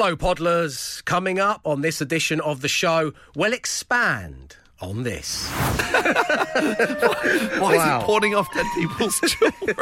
[0.00, 1.04] Hello, Podlers.
[1.06, 5.48] Coming up on this edition of the show, we'll expand on this.
[5.50, 7.16] Why
[7.50, 7.98] is Wow.
[7.98, 9.76] he pawning off dead people's children?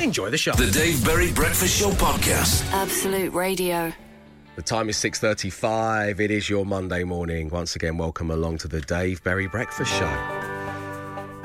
[0.00, 0.52] Enjoy the show.
[0.52, 2.64] The Dave Berry Breakfast Show Podcast.
[2.72, 3.92] Absolute Radio.
[4.54, 6.20] The time is 6.35.
[6.20, 7.48] It is your Monday morning.
[7.50, 10.35] Once again, welcome along to the Dave Berry Breakfast Show,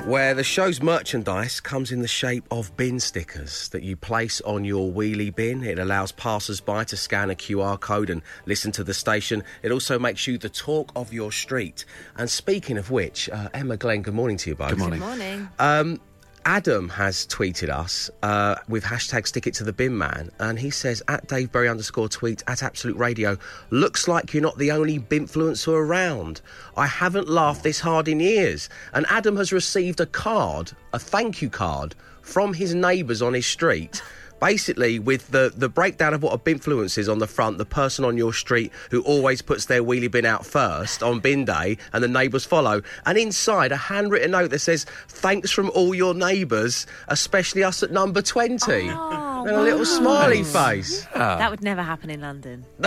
[0.06, 4.64] where the show's merchandise comes in the shape of bin stickers that you place on
[4.64, 5.62] your wheelie bin.
[5.62, 9.44] It allows passers-by to scan a QR code and listen to the station.
[9.62, 11.84] It also makes you the talk of your street.
[12.16, 14.70] And speaking of which, uh, Emma Glenn, good morning to you both.
[14.70, 15.00] Good morning.
[15.00, 15.48] Morning.
[15.60, 16.00] Um,
[16.44, 20.70] Adam has tweeted us uh, with hashtag stick it to the bin man, and he
[20.70, 23.38] says at Dave Berry underscore tweet at Absolute Radio,
[23.70, 26.40] looks like you're not the only binfluencer around.
[26.76, 28.68] I haven't laughed this hard in years.
[28.92, 33.46] And Adam has received a card, a thank you card, from his neighbours on his
[33.46, 34.02] street.
[34.42, 38.04] Basically, with the, the breakdown of what a binfluence is on the front, the person
[38.04, 42.02] on your street who always puts their wheelie bin out first on bin day and
[42.02, 42.82] the neighbours follow.
[43.06, 47.92] And inside, a handwritten note that says, Thanks from all your neighbours, especially us at
[47.92, 48.90] number 20.
[48.90, 51.04] Oh, and a little smiley face.
[51.14, 52.64] That would never happen in London.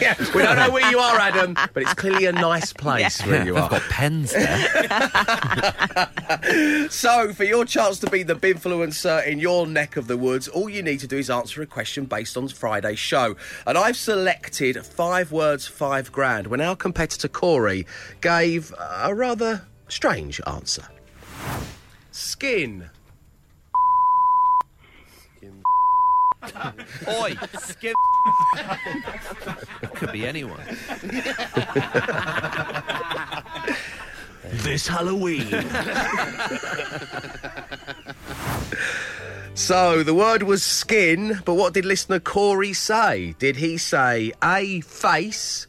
[0.00, 3.44] yeah, we don't know where you are, Adam, but it's clearly a nice place where
[3.44, 3.70] you I've are.
[3.70, 6.08] got pens there.
[6.90, 10.68] So, for your chance to be the binfluencer in your neck of the woods, all
[10.72, 13.36] you need to do is answer a question based on Friday's show.
[13.66, 17.86] And I've selected five words, five grand, when our competitor Corey
[18.20, 20.86] gave a rather strange answer.
[22.10, 22.90] Skin.
[25.36, 25.62] skin.
[27.08, 27.94] Oi, skin.
[29.94, 30.60] Could be anyone.
[34.52, 35.48] This Halloween.
[39.54, 43.34] so the word was skin, but what did listener Corey say?
[43.38, 45.66] Did he say A, face,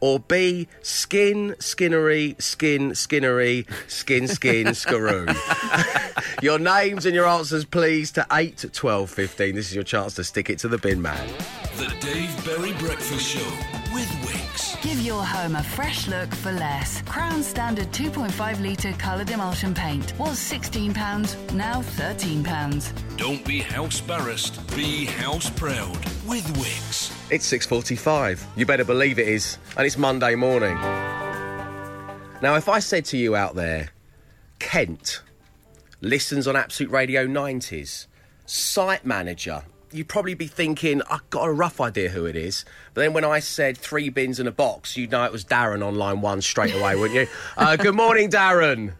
[0.00, 5.32] or B, skin, skinnery, skin, skinnery, skin, skin, skaroo?
[6.42, 9.54] your names and your answers, please, to 8, 12, 15.
[9.54, 11.28] This is your chance to stick it to the bin man.
[11.76, 13.81] The Dave Berry Breakfast Show
[14.70, 17.02] with Give your home a fresh look for less.
[17.02, 23.16] Crown Standard 2.5 litre coloured emulsion paint was £16, now £13.
[23.16, 25.96] Don't be house embarrassed, be house proud
[26.26, 27.12] with Wickes.
[27.30, 28.44] It's 6:45.
[28.56, 30.76] You better believe it is, and it's Monday morning.
[32.40, 33.90] Now, if I said to you out there,
[34.58, 35.22] Kent
[36.00, 38.06] listens on Absolute Radio 90s,
[38.46, 39.62] site manager,
[39.92, 42.64] you'd probably be thinking, I've got a rough idea who it is.
[42.94, 45.86] But then when I said three bins and a box, you'd know it was Darren
[45.86, 47.26] on line one straight away, wouldn't you?
[47.56, 48.94] Uh, good morning, Darren.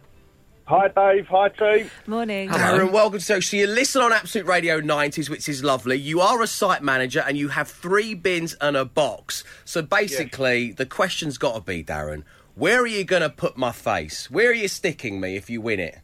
[0.65, 1.27] Hi, Dave.
[1.27, 1.89] Hi, team.
[2.07, 2.49] Morning.
[2.49, 3.39] Darren, welcome to the show.
[3.41, 5.97] So you listen on Absolute Radio 90s, which is lovely.
[5.97, 9.43] You are a site manager and you have three bins and a box.
[9.65, 12.23] So basically, the question's got to be, Darren,
[12.55, 14.31] where are you going to put my face?
[14.31, 15.99] Where are you sticking me if you win it?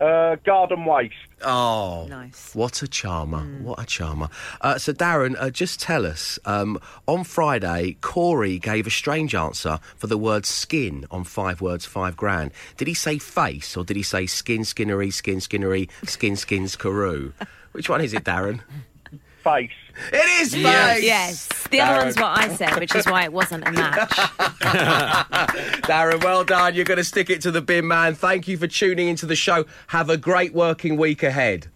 [0.00, 1.14] Uh, garden waste.
[1.44, 2.54] Oh, Nice.
[2.54, 3.40] What a charmer!
[3.62, 4.28] What a charmer!
[4.60, 6.38] Uh, so, Darren, uh, just tell us.
[6.44, 11.84] Um, on Friday, Corey gave a strange answer for the word skin on five words,
[11.84, 12.52] five grand.
[12.76, 17.32] Did he say face or did he say skin, skinnery, skin, skinnery, skin, skins, karoo?
[17.72, 18.60] Which one is it, Darren?
[19.42, 19.70] Face.
[20.12, 20.62] It is face.
[20.62, 21.02] Yes.
[21.02, 21.48] Yes.
[21.70, 24.08] The other one's what I said, which is why it wasn't a match.
[25.86, 26.74] Darren, well done.
[26.74, 28.14] You're going to stick it to the bin man.
[28.14, 29.66] Thank you for tuning into the show.
[29.88, 31.68] Have a great working week ahead.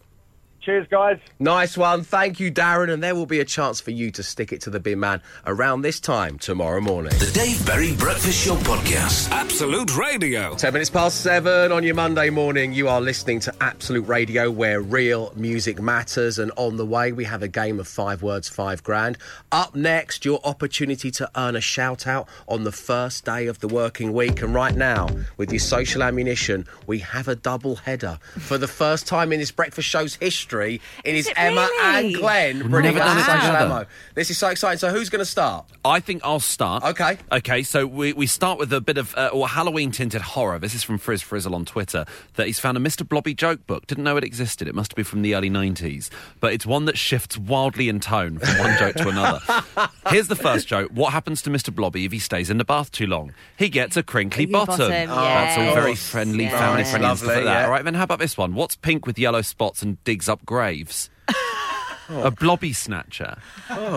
[0.62, 1.18] Cheers, guys.
[1.40, 2.04] Nice one.
[2.04, 2.88] Thank you, Darren.
[2.92, 5.20] And there will be a chance for you to stick it to the bin man
[5.44, 7.10] around this time tomorrow morning.
[7.18, 9.32] The Dave Berry Breakfast Show Podcast.
[9.32, 10.54] Absolute Radio.
[10.54, 12.72] 10 minutes past seven on your Monday morning.
[12.72, 16.38] You are listening to Absolute Radio, where real music matters.
[16.38, 19.18] And on the way, we have a game of five words, five grand.
[19.50, 23.68] Up next, your opportunity to earn a shout out on the first day of the
[23.68, 24.40] working week.
[24.40, 25.08] And right now,
[25.38, 28.20] with your social ammunition, we have a double header.
[28.38, 32.06] For the first time in this breakfast show's history, it is, it Emma really?
[32.06, 33.74] and Glenn bringing never us done it social together.
[33.74, 33.86] ammo.
[34.14, 34.78] This is so exciting.
[34.78, 35.66] So, who's going to start?
[35.84, 36.82] I think I'll start.
[36.84, 37.18] Okay.
[37.30, 40.58] Okay, so we, we start with a bit of uh, or Halloween tinted horror.
[40.58, 42.04] This is from Frizz Frizzle on Twitter
[42.34, 43.06] that he's found a Mr.
[43.08, 43.86] Blobby joke book.
[43.86, 44.68] Didn't know it existed.
[44.68, 46.10] It must be from the early 90s.
[46.40, 49.40] But it's one that shifts wildly in tone from one joke to another.
[50.08, 50.90] Here's the first joke.
[50.92, 51.74] What happens to Mr.
[51.74, 53.32] Blobby if he stays in the bath too long?
[53.56, 54.78] He gets a crinkly Crinkly bottom.
[54.78, 56.58] bottom, That's all very friendly, Yeah.
[56.58, 57.60] family friendly and stuff like that.
[57.60, 57.64] yeah.
[57.64, 58.54] All right, then how about this one?
[58.54, 61.10] What's pink with yellow spots and digs up graves?
[62.08, 63.36] A blobby snatcher.
[63.70, 63.94] Oh.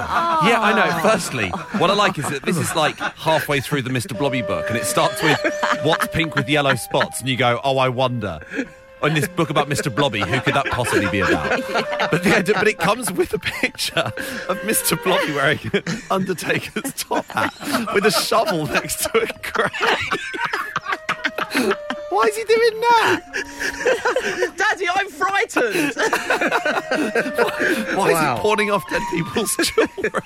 [0.48, 1.10] Yeah, I know.
[1.10, 1.50] Firstly,
[1.80, 4.18] what I like is that this is like halfway through the Mr.
[4.18, 5.38] Blobby book, and it starts with
[5.84, 8.40] "What's pink with yellow spots?" and you go, "Oh, I wonder."
[9.04, 9.94] in this book about Mr.
[9.94, 11.62] Blobby, who could that possibly be about?
[12.12, 15.02] But, the, but it comes with a picture of Mr.
[15.04, 17.54] Blobby wearing an Undertaker's top hat
[17.94, 19.72] with a shovel next to a grave.
[22.16, 24.54] Why is he doing that?
[24.58, 25.96] Daddy, I'm frightened.
[27.98, 28.36] Why is Wow.
[28.36, 30.24] he pawning off dead people's children?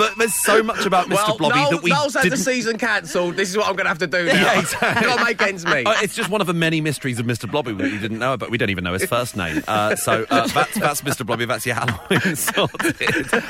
[0.00, 1.14] But there's so much about Mr.
[1.14, 2.42] well, Blobby Noel, that we Noel's had the didn't.
[2.42, 3.36] season cancelled.
[3.36, 4.32] This is what I'm going to have to do now.
[4.32, 5.04] Yeah, exactly.
[5.06, 5.86] Got to make ends meet.
[5.86, 7.50] Uh, it's just one of the many mysteries of Mr.
[7.50, 8.50] Blobby that we didn't know about.
[8.50, 9.62] We don't even know his first name.
[9.68, 11.26] Uh, so uh, that's, that's Mr.
[11.26, 11.44] Blobby.
[11.44, 12.96] That's your Halloween sorted.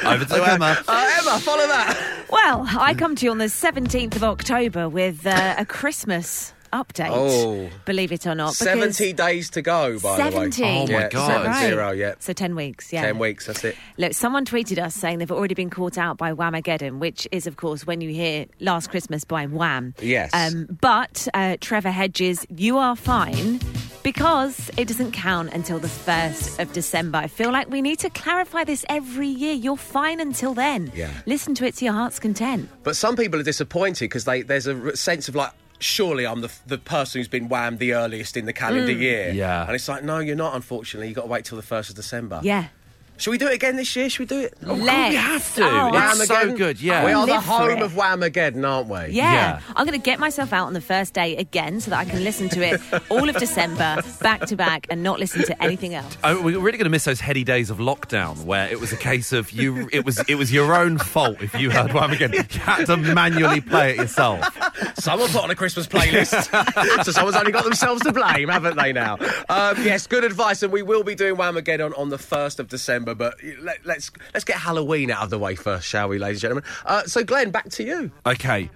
[0.05, 0.83] Over to Emma.
[0.89, 2.25] Uh, Emma, follow that.
[2.31, 7.11] Well, I come to you on the 17th of October with uh, a Christmas update.
[7.11, 7.69] Oh.
[7.85, 8.55] Believe it or not.
[8.55, 10.51] 70 days to go, by the way.
[10.63, 11.27] Oh, my yeah, God.
[11.29, 11.69] Seven Right.
[11.69, 12.15] zero, yeah.
[12.19, 13.03] So 10 weeks, yeah.
[13.03, 13.77] 10 weeks, that's it.
[13.97, 17.57] Look, someone tweeted us saying they've already been caught out by Whamageddon, which is, of
[17.57, 19.95] course, when you hear Last Christmas by Wham.
[20.01, 20.31] Yes.
[20.33, 23.61] Um, but, uh, Trevor Hedges, you are fine
[24.03, 27.19] because it doesn't count until the 1st of December.
[27.19, 29.53] I feel like we need to clarify this every year.
[29.53, 30.91] You're fine until then.
[30.95, 31.11] Yeah.
[31.27, 32.69] Listen to it to your heart's content.
[32.83, 36.79] But some people are disappointed because there's a sense of like, surely I'm the, the
[36.79, 39.01] person who's been whammed the earliest in the calendar mm.
[39.01, 39.33] year.
[39.33, 39.67] Yeah.
[39.67, 41.09] And it's like, no, you're not, unfortunately.
[41.09, 42.41] You've got to wait till the 1st of December.
[42.43, 42.69] Yeah.
[43.21, 44.09] Should we do it again this year?
[44.09, 44.55] Should we do it?
[44.63, 45.11] Let's.
[45.11, 45.63] we have to.
[45.63, 47.05] Oh, It's I- so good, yeah.
[47.05, 47.83] We are the home it.
[47.83, 49.15] of Whamageddon, aren't we?
[49.15, 49.33] Yeah.
[49.33, 49.61] Yeah.
[49.77, 52.25] I'm going to get myself out on the first day again so that I can
[52.25, 52.81] listen to it
[53.11, 56.17] all of December, back to back, and not listen to anything else.
[56.25, 58.97] Oh, we're really going to miss those heady days of lockdown where it was a
[58.97, 59.91] case of you.
[59.93, 62.33] It was it was your own fault if you heard one again.
[62.33, 64.43] You had to manually play it yourself.
[64.99, 67.05] Someone put on a Christmas playlist.
[67.05, 69.19] so someone's only got themselves to blame, haven't they now?
[69.51, 70.63] Um, yes, good advice.
[70.63, 73.10] And we will be doing Whamageddon on the 1st of December.
[73.15, 76.43] But let, let's, let's get Halloween out of the way first, shall we, ladies and
[76.43, 76.65] gentlemen?
[76.85, 78.11] Uh, so, Glenn, back to you.
[78.27, 78.71] Okay,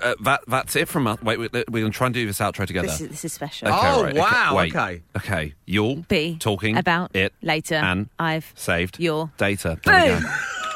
[0.00, 1.20] uh, that that's it from us.
[1.22, 2.88] Wait, we're, we're going to try and do this outro together.
[2.88, 3.68] This is, this is special.
[3.68, 4.74] Okay, Oh, right, wow, Wait.
[4.74, 5.02] okay.
[5.16, 5.54] Okay.
[5.66, 7.74] You'll Be talking about it later.
[7.74, 9.78] and I've saved your data.
[9.84, 10.30] There we Boom.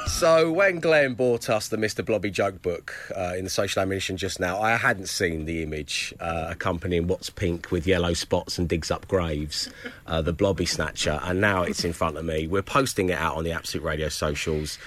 [0.07, 2.05] So, when Glenn bought us the Mr.
[2.05, 6.15] Blobby joke book uh, in the social ammunition just now, I hadn't seen the image
[6.21, 9.71] uh, accompanying What's Pink with yellow spots and digs up graves,
[10.07, 12.47] uh, the Blobby Snatcher, and now it's in front of me.
[12.47, 14.79] We're posting it out on the Absolute Radio socials.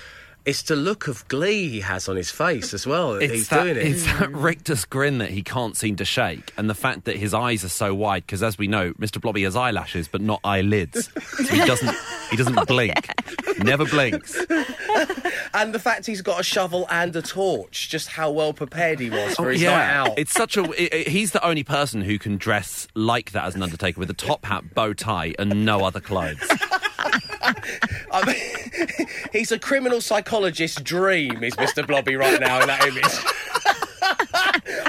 [0.46, 3.14] It's the look of glee he has on his face as well.
[3.14, 3.84] that It's he's that, doing it.
[3.88, 4.44] it's that mm.
[4.44, 7.70] rictus grin that he can't seem to shake, and the fact that his eyes are
[7.70, 8.26] so wide.
[8.26, 9.20] Because as we know, Mr.
[9.20, 11.96] Blobby has eyelashes, but not eyelids, so he doesn't
[12.30, 13.10] he doesn't blink,
[13.64, 14.38] never blinks.
[15.54, 19.10] And the fact he's got a shovel and a torch, just how well prepared he
[19.10, 20.10] was for his night out.
[20.10, 20.64] Oh, It's such a.
[20.64, 24.10] i- i- he's the only person who can dress like that as an Undertaker with
[24.10, 26.46] a top hat, bow tie, and no other clothes.
[28.16, 31.86] I mean, he's a criminal psychologist's dream, is Mr.
[31.86, 33.65] Blobby right now in that image.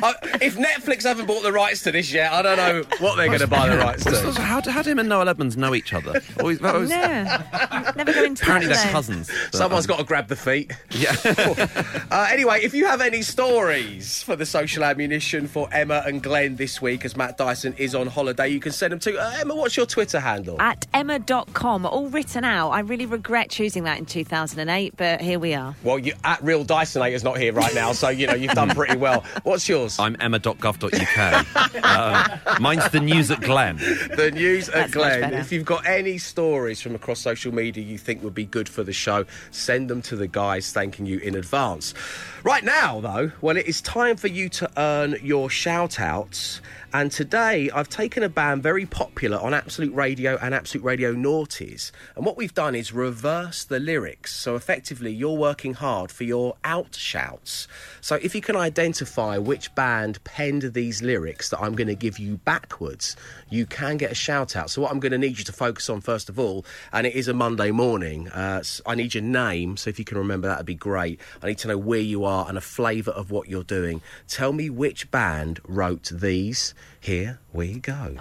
[0.02, 3.26] I- if Netflix haven't bought the rights to this yet, I don't know what they're
[3.28, 4.40] going to buy the rights So to.
[4.40, 6.20] how, how do him and Noel Edmonds know each other?
[6.40, 7.92] Always, that was- No.
[7.96, 8.92] Never go into apparently that, they're though.
[8.92, 9.28] cousins.
[9.52, 10.72] but, Someone's um, got to grab the feet.
[10.90, 11.14] Yeah.
[12.08, 16.56] Uh, anyway, if you have any stories for the social ammunition for Emma and Glenn
[16.56, 19.54] this week, as Matt Dyson is on holiday, you can send them to uh, Emma.
[19.54, 20.60] What's your Twitter handle?
[20.60, 22.70] At emma.com, all written out.
[22.70, 25.74] I really regret choosing that in 2008, but here we are.
[25.82, 28.96] well, you, at Real Dysonator's not here right now, so you know you've done pretty
[28.96, 29.24] well.
[29.42, 29.85] What's yours?
[29.98, 31.46] I'm emma.gov.uk.
[31.84, 33.76] uh, mine's the news at Glen.
[33.76, 37.98] the news at That's much If you've got any stories from across social media you
[37.98, 41.34] think would be good for the show, send them to the guys, thanking you in
[41.34, 41.94] advance.
[42.42, 46.60] Right now, though, well, it is time for you to earn your shout outs.
[46.92, 51.90] And today I've taken a band very popular on Absolute Radio and Absolute Radio Naughties.
[52.14, 54.34] And what we've done is reverse the lyrics.
[54.34, 57.68] So effectively, you're working hard for your out shouts.
[58.00, 62.18] So if you can identify which band penned these lyrics that I'm going to give
[62.18, 63.14] you backwards,
[63.48, 64.70] you can get a shout out.
[64.70, 67.14] So what I'm going to need you to focus on first of all, and it
[67.14, 69.76] is a Monday morning, uh, I need your name.
[69.76, 71.20] So if you can remember, that'd be great.
[71.40, 74.02] I need to know where you are and a flavour of what you're doing.
[74.26, 76.74] Tell me which band wrote these.
[76.98, 78.16] Here we go.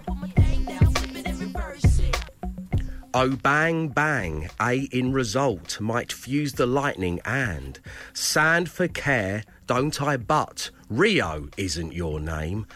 [3.17, 7.79] Oh, bang, bang, A in result, might fuse the lightning and
[8.11, 12.67] sand for care, don't I but Rio isn't your name.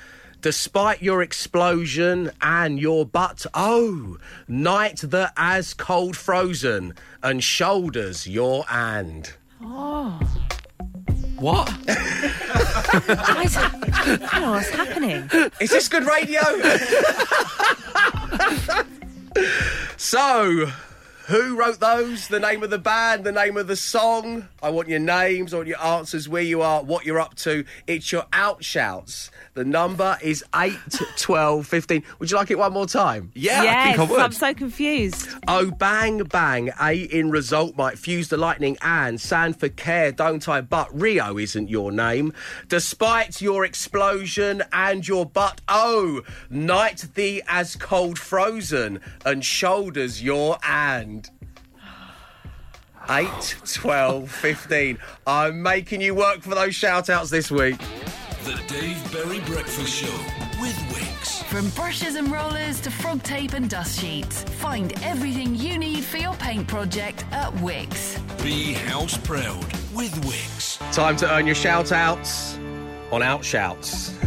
[0.41, 8.65] Despite your explosion and your butt, oh, night that as cold frozen and shoulders your
[8.69, 9.31] and.
[9.61, 10.19] Oh.
[11.37, 11.69] What?
[11.87, 15.29] I don't, I don't know what's happening.
[15.61, 16.41] Is this good radio?
[19.97, 20.69] so,
[21.29, 22.27] Who wrote those?
[22.27, 24.47] The name of the band, the name of the song.
[24.63, 27.65] I want your names, I want your answers, where you are, what you're up to.
[27.85, 29.29] It's your out shouts.
[29.53, 30.73] The number is 8,
[31.17, 32.03] 12, 15.
[32.17, 33.31] Would you like it one more time?
[33.35, 34.19] Yeah, I yes, think I would.
[34.21, 35.29] I'm so confused.
[35.47, 36.71] Oh, bang, bang.
[36.81, 40.61] A in result might fuse the lightning and Sanford care, don't I?
[40.61, 42.33] But Rio isn't your name.
[42.69, 50.57] Despite your explosion and your butt, oh, night thee as cold frozen and shoulders your
[50.63, 51.18] and.
[53.09, 54.97] 8, 12, 15.
[55.25, 57.77] I'm making you work for those shout outs this week.
[58.43, 60.15] The Dave Berry Breakfast Show
[60.61, 61.43] with Wickes.
[61.45, 66.17] From brushes and rollers to frog tape and dust sheets, find everything you need for
[66.17, 68.19] your paint project at Wickes.
[68.43, 70.77] Be house proud with Wickes.
[70.93, 72.57] Time to earn your shout outs
[73.11, 74.18] on Outshouts.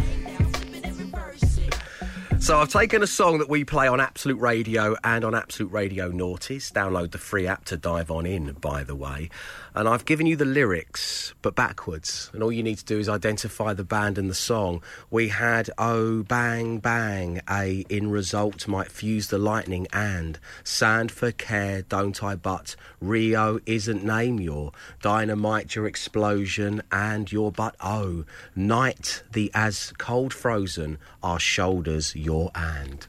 [2.42, 6.11] So I've taken a song that we play on Absolute Radio and on Absolute Radio
[6.11, 6.72] Naughties.
[6.72, 9.30] Download the free app to dive on in, by the way.
[9.75, 12.31] And I've given you the lyrics, but backwards.
[12.35, 14.83] And all you need to do is identify the band and the song.
[15.11, 21.33] We had Oh Bang Bang, A in result might fuse the lightning and Sand for
[21.33, 28.25] care, don't I but Rio isn't name your dynamite your explosion and your but oh
[28.55, 33.07] night the as cold frozen our shoulders your and.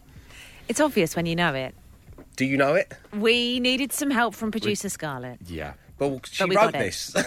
[0.70, 1.75] It's obvious when you know it.
[2.36, 2.93] Do you know it?
[3.13, 5.39] We needed some help from producer Scarlett.
[5.46, 5.74] Yeah.
[6.00, 7.13] Well, she But we wrote got this.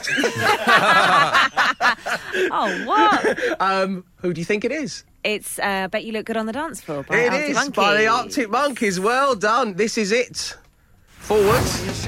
[2.50, 3.60] Oh, what?
[3.60, 5.04] um, who do you think it is?
[5.24, 7.74] it's uh, Bet You Look Good on the Dance Floor by It Arctic is Monkeys.
[7.74, 9.00] by the Arctic Monkeys.
[9.00, 9.74] Well done.
[9.74, 10.56] This is it.
[11.08, 12.06] Forwards.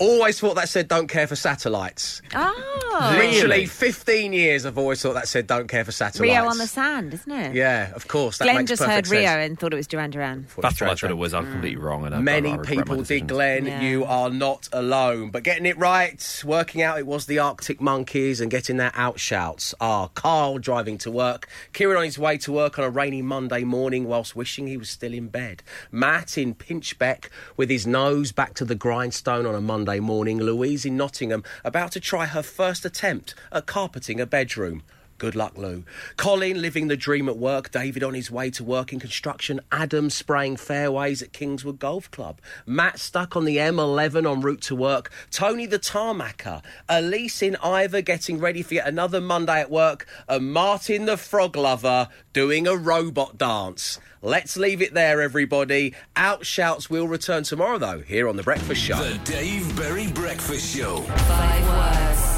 [0.00, 2.22] Always thought that said don't care for satellites.
[2.34, 6.20] Oh, Literally 15 years I've always thought that said don't care for satellites.
[6.20, 7.54] Rio on the Sand, isn't it?
[7.54, 8.38] Yeah, of course.
[8.38, 10.44] That Glenn makes just perfect heard Rio and thought it was Duran Duran.
[10.44, 11.34] Thought That's what I thought it was.
[11.34, 12.04] I was completely wrong.
[12.06, 13.28] And I- I Many regret people did, decisions.
[13.30, 13.66] Glenn.
[13.66, 13.80] Yeah.
[13.80, 15.30] You are not alone.
[15.30, 19.74] But getting it right, working out it was the Arctic Monkeys and getting their outshouts
[19.80, 23.64] are Carl driving to work, Kieran on his way to work on a rainy Monday
[23.64, 27.26] morning whilst wishing he was still in bed, Matt in Pinchbeck
[27.56, 31.92] with his nose back to the grindstone on a Monday morning, Louise in Nottingham about
[31.92, 34.82] to try her first attempt at carpeting a bedroom.
[35.18, 35.84] Good luck, Lou.
[36.16, 37.72] Colin living the dream at work.
[37.72, 39.60] David on his way to work in construction.
[39.72, 42.40] Adam spraying fairways at Kingswood Golf Club.
[42.66, 45.10] Matt stuck on the M11 en route to work.
[45.30, 46.62] Tony the tarmacker.
[46.88, 50.06] Elise in Iver getting ready for yet another Monday at work.
[50.28, 53.98] And Martin the frog lover doing a robot dance.
[54.22, 55.94] Let's leave it there, everybody.
[56.16, 58.96] Out shouts will return tomorrow, though, here on The Breakfast Show.
[58.96, 61.02] The Dave Berry Breakfast Show.
[61.02, 62.37] Five words,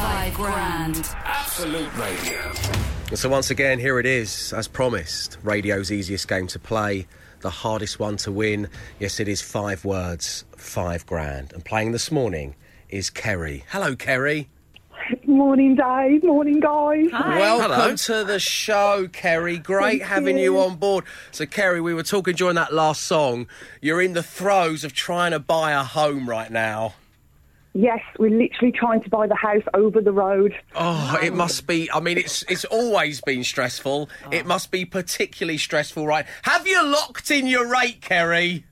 [0.00, 0.96] five grand.
[1.24, 2.52] Absolute Radio.
[3.14, 5.36] So once again, here it is, as promised.
[5.42, 7.06] Radio's easiest game to play,
[7.40, 8.68] the hardest one to win.
[8.98, 11.52] Yes, it is five words, five grand.
[11.52, 12.54] And playing this morning
[12.88, 13.64] is Kerry.
[13.68, 14.48] Hello, Kerry.
[15.26, 16.22] Morning, Dave.
[16.24, 17.08] Morning, guys.
[17.12, 17.96] Welcome Hello.
[17.96, 19.58] to the show, Kerry.
[19.58, 20.54] Great Thank having you.
[20.54, 20.60] you.
[20.60, 21.04] on board.
[21.30, 23.48] So, Kerry, we were talking during that last song.
[23.82, 26.94] You're in the throes of trying to buy a home right now.
[27.72, 30.54] Yes, we're literally trying to buy the house over the road.
[30.74, 31.90] Oh, it must be.
[31.92, 34.10] I mean, it's it's always been stressful.
[34.32, 36.26] It must be particularly stressful, right?
[36.42, 38.64] Have you locked in your rate, Kerry?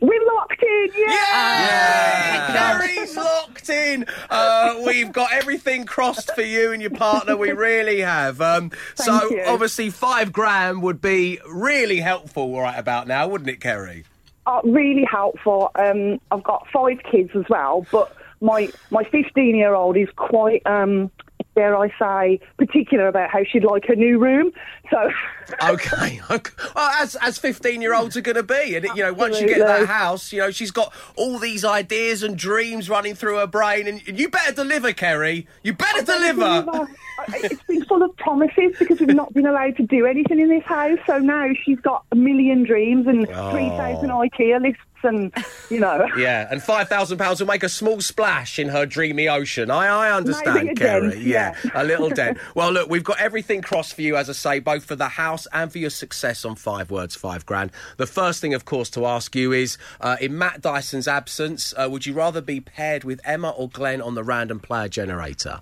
[0.00, 0.88] We're locked in.
[0.96, 1.06] Yeah.
[1.12, 2.78] Yeah!
[2.80, 4.06] Kerry's locked in.
[4.28, 7.36] Uh, we've got everything crossed for you and your partner.
[7.36, 8.40] We really have.
[8.40, 9.44] Um, so you.
[9.46, 14.04] obviously, five grand would be really helpful right about now, wouldn't it, Kerry?
[14.44, 15.70] Uh, really helpful.
[15.76, 20.62] Um, I've got five kids as well, but my my 15 year old is quite,
[20.66, 21.10] um,
[21.54, 24.52] dare I say, particular about how she'd like her new room.
[24.90, 25.10] So,
[25.70, 26.20] Okay.
[26.30, 26.52] okay.
[26.74, 29.46] Well, as as fifteen year olds are going to be, and you know, once you
[29.46, 33.46] get that house, you know, she's got all these ideas and dreams running through her
[33.46, 35.46] brain, and you better deliver, Kerry.
[35.62, 36.88] You better deliver.
[37.28, 40.64] It's been full of promises because we've not been allowed to do anything in this
[40.64, 40.98] house.
[41.06, 45.32] So now she's got a million dreams and 3,000 IKEA lists and,
[45.70, 46.08] you know.
[46.22, 49.70] Yeah, and five thousand pounds will make a small splash in her dreamy ocean.
[49.70, 51.18] I, I understand, Kerry.
[51.18, 51.70] yeah, yeah.
[51.74, 52.38] a little dent.
[52.54, 55.46] Well, look, we've got everything crossed for you, as I say, both for the house
[55.52, 57.70] and for your success on five words, five grand.
[57.96, 61.88] The first thing, of course, to ask you is, uh, in Matt Dyson's absence, uh,
[61.90, 65.60] would you rather be paired with Emma or Glenn on the random player generator?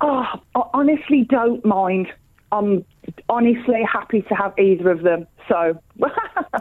[0.00, 0.24] Oh,
[0.54, 2.08] I honestly don't mind.
[2.52, 2.84] I'm
[3.28, 5.26] honestly happy to have either of them.
[5.48, 5.80] So,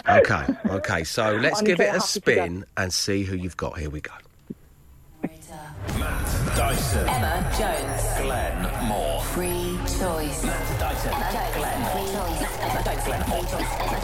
[0.10, 1.04] Okay, okay.
[1.04, 3.78] So let's I'm give it a spin and see who you've got.
[3.78, 4.12] Here we go.
[6.00, 7.08] Matt Dyson.
[7.08, 8.04] Emma Jones.
[8.22, 9.22] Glenn Moore.
[9.22, 10.44] Free choice.
[10.44, 11.14] Matt Dyson.
[11.14, 11.86] Emma Glenn.
[11.92, 12.42] Free choice.
[12.60, 13.04] Emma Jones.
[13.06, 13.24] Glenn.
[13.24, 13.72] Free choice.
[13.80, 14.00] Emma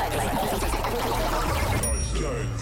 [2.20, 2.62] Jones.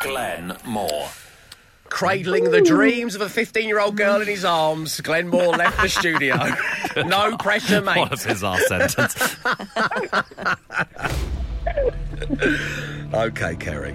[0.00, 1.08] Glenn Moore.
[1.90, 5.82] Cradling the dreams of a 15 year old girl in his arms, Glenn Moore left
[5.82, 6.36] the studio.
[7.06, 7.98] no pressure, mate.
[7.98, 9.36] What a bizarre sentence.
[13.12, 13.94] Okay, Kerry.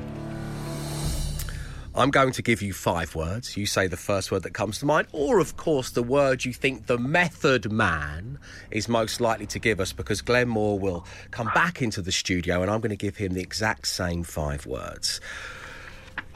[1.95, 3.55] I'm going to give you five words.
[3.55, 6.51] You say the first word that comes to mind, or, of course, the word you
[6.51, 8.37] think the method man
[8.71, 12.61] is most likely to give us, because Glenn Moore will come back into the studio
[12.61, 15.21] and I'm going to give him the exact same five words.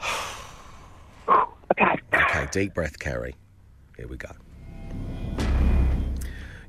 [1.72, 1.96] Okay.
[2.12, 3.34] Okay, deep breath, Kerry.
[3.96, 4.30] Here we go.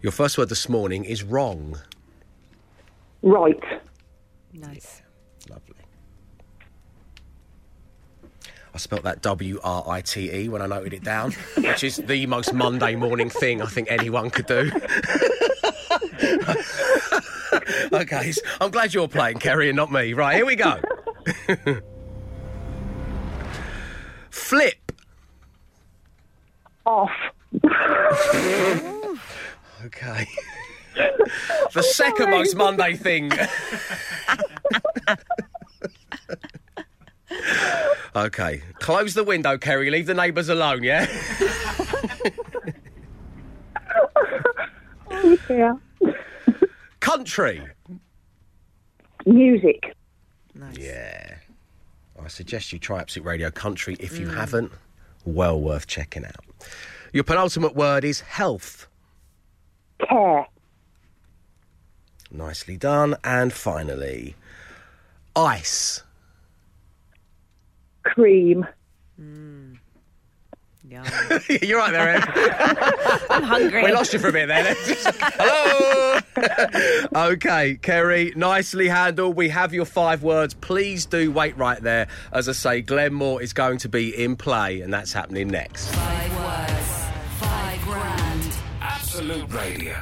[0.02, 1.80] Your first word this morning is wrong.
[3.22, 3.62] Right.
[4.54, 5.02] Nice.
[5.50, 5.76] Lovely.
[8.74, 11.98] I spelt that W R I T E when I noted it down, which is
[11.98, 14.72] the most Monday morning thing I think anyone could do.
[17.94, 20.14] okay, I'm glad you're playing, Kerry, and not me.
[20.14, 20.80] Right, here we go.
[24.52, 24.92] Flip.
[26.86, 27.10] Off.
[29.84, 30.28] Okay.
[31.74, 32.38] the second sorry.
[32.38, 33.32] most Monday thing.
[38.16, 38.62] okay.
[38.76, 39.90] Close the window, Kerry.
[39.90, 41.08] Leave the neighbours alone, yeah?
[45.10, 45.76] Oh, dear.
[47.00, 47.64] Country.
[49.26, 49.96] Music.
[50.54, 50.78] Nice.
[50.78, 51.38] Yeah.
[52.32, 53.98] I suggest you try Absolute Radio Country.
[54.00, 54.34] If you mm.
[54.34, 54.72] haven't,
[55.26, 56.46] well worth checking out.
[57.12, 58.88] Your penultimate word is health.
[60.08, 60.48] Care.
[62.32, 63.18] Nicely done.
[63.26, 64.38] And finally,
[65.36, 66.04] ice.
[68.04, 68.66] Cream.
[69.22, 69.61] Mm.
[70.92, 71.06] Yum.
[71.62, 72.22] You're right there, Em.
[73.30, 73.86] I'm hungry.
[73.86, 74.76] We lost you for a bit there.
[76.36, 77.30] Hello.
[77.32, 79.38] okay, Kerry, nicely handled.
[79.38, 80.54] We have your five words.
[80.54, 82.10] Please do wait right there.
[82.34, 85.96] As I say, Glenn Moore is going to be in play, and that's happening next.
[85.96, 87.06] Five words.
[87.40, 88.58] Five grand.
[88.82, 89.96] Absolute Radio.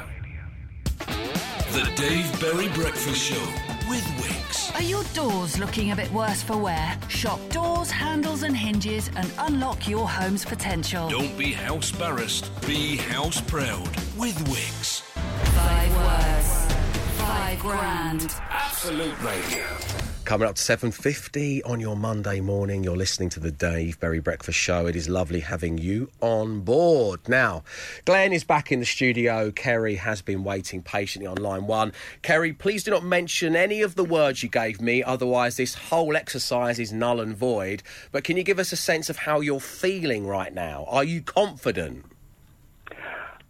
[1.06, 4.72] The Dave Berry Breakfast Show with Wickes.
[4.76, 6.96] Are your doors looking a bit worse for wear?
[7.08, 11.08] Shop doors, handles, and hinges and unlock your home's potential.
[11.10, 15.00] Don't be house barrassed, be house proud with Wickes.
[15.00, 16.72] Five words.
[17.18, 18.32] Five grand.
[18.48, 19.99] Absolute Radio.
[20.30, 24.56] Coming up to 7.50 on your Monday morning, you're listening to the Dave Berry Breakfast
[24.56, 24.86] Show.
[24.86, 27.28] It is lovely having you on board.
[27.28, 27.64] Now,
[28.04, 29.50] Glenn is back in the studio.
[29.50, 31.92] Kerry has been waiting patiently on line one.
[32.22, 36.16] Kerry, please do not mention any of the words you gave me, otherwise this whole
[36.16, 37.82] exercise is null and void.
[38.12, 40.84] But can you give us a sense of how you're feeling right now?
[40.86, 42.04] Are you confident?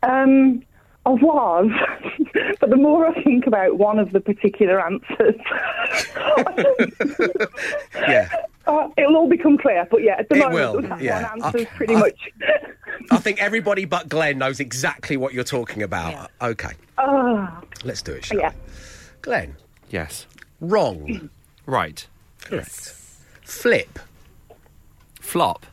[0.02, 0.62] Um,
[1.06, 1.70] I was,
[2.60, 5.34] but the more I think about one of the particular answers,
[7.96, 8.28] Yeah.
[8.66, 9.86] uh, it'll all become clear.
[9.90, 11.22] But yeah, at the It moment, will, that yeah.
[11.32, 11.70] one answer's Okay.
[11.76, 12.28] pretty I- much.
[13.10, 16.30] I think everybody but Glenn knows exactly what you're talking about.
[16.42, 18.50] Okay, Ah, let's do it, shall yeah.
[18.50, 18.56] we?
[19.22, 19.56] Glenn,
[19.90, 20.26] yes.
[20.60, 21.30] wrong.
[21.66, 22.04] Right.
[22.42, 22.94] Correct.
[23.42, 23.98] Flip.
[25.20, 25.66] Flop.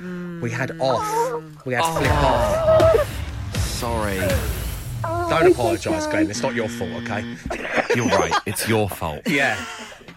[0.00, 1.42] We had off.
[1.66, 3.56] We had flip off.
[3.58, 4.18] Sorry.
[5.40, 6.28] Don't apologise, Glenn.
[6.30, 7.24] It's not your fault, okay?
[7.96, 8.32] You're right.
[8.46, 9.22] It's your fault.
[9.26, 9.62] Yeah.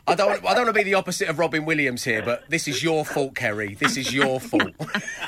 [0.08, 0.32] I don't.
[0.46, 3.04] I don't want to be the opposite of Robin Williams here, but this is your
[3.06, 3.74] fault, Kerry.
[3.74, 4.74] This is your fault.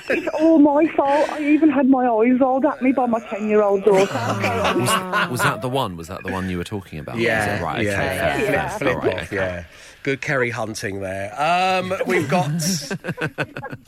[0.10, 1.30] It's all my fault.
[1.32, 4.13] I even had my eyes rolled at me by my 10 year old daughter.
[4.80, 5.97] Was, was that the one?
[5.97, 7.17] Was that the one you were talking about?
[7.17, 7.63] Yeah, Is it?
[7.63, 7.84] Right.
[7.86, 8.06] yeah, Okay.
[8.15, 8.38] yeah.
[8.38, 9.36] Flip, fair, flip all right, off, okay.
[9.36, 9.63] yeah.
[10.04, 11.34] Good Kerry hunting there.
[11.38, 12.52] Um, we've got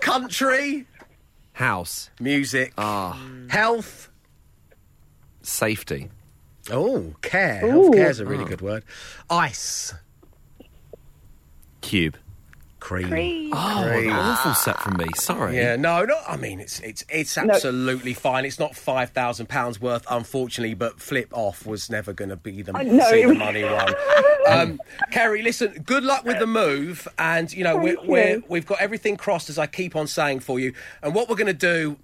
[0.02, 0.86] country,
[1.54, 2.10] House.
[2.20, 3.18] music, Ah.
[3.50, 4.09] health.
[5.50, 6.10] Safety.
[6.72, 7.66] Oh, care.
[7.66, 7.70] Ooh.
[7.84, 8.84] Health care is a really good word.
[9.30, 9.94] Ice,
[11.82, 12.18] Cube.
[12.80, 13.52] cream.
[13.54, 14.10] Oh, Cream.
[14.10, 15.08] an awful set from me.
[15.16, 15.56] Sorry.
[15.56, 16.16] Yeah, no, no.
[16.28, 18.46] I mean, it's it's it's absolutely fine.
[18.46, 20.76] It's not five thousand pounds worth, unfortunately.
[20.76, 23.94] But flip off was never going to be the know, see the money one.
[24.48, 24.80] Um,
[25.12, 25.84] Kerry, listen.
[25.86, 29.50] Good luck with the move, and you know we're, Thank we're we've got everything crossed
[29.50, 30.74] as I keep on saying for you.
[31.04, 31.98] And what we're going to do.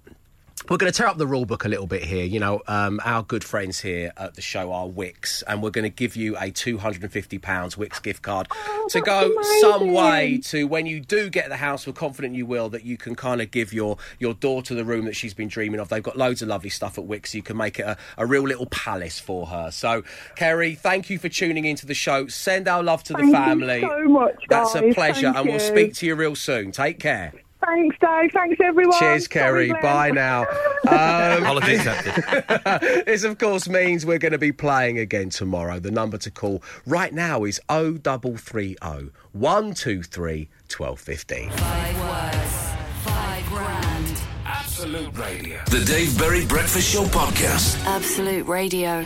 [0.68, 2.24] We're going to tear up the rule book a little bit here.
[2.24, 5.84] You know, um, our good friends here at the show are Wickes, and we're going
[5.84, 10.86] to give you a £250 Wickes gift card Oh, to go some way to when
[10.86, 13.72] you do get the house, we're confident you will, that you can kind of give
[13.72, 15.88] your, your daughter the room that she's been dreaming of.
[15.88, 17.32] They've got loads of lovely stuff at Wickes.
[17.32, 19.70] You can make it a, a real little palace for her.
[19.70, 20.02] So,
[20.34, 22.26] Kerry, thank you for tuning into the show.
[22.26, 23.82] Send our love to the family.
[23.82, 24.04] Thank you family.
[24.06, 24.72] so much, guys.
[24.72, 26.72] That's a pleasure, Thank and we'll speak to you real soon.
[26.72, 27.32] Take care.
[27.64, 28.30] Thanks, Dave.
[28.32, 28.98] Thanks, everyone.
[28.98, 29.68] Cheers, Kerry.
[29.68, 30.46] Sorry, Bye now.
[30.86, 33.04] Um, Apology accepted.
[33.06, 35.80] this, of course, means we're going to be playing again tomorrow.
[35.80, 38.76] The number to call right now is 0330
[39.32, 41.50] 123 1215.
[41.50, 44.20] Five words, five grand.
[44.44, 45.60] Absolute Radio.
[45.70, 47.84] The Dave Berry Breakfast Show podcast.
[47.84, 49.04] Absolute Radio.